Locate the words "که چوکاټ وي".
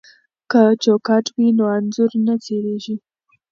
0.51-1.47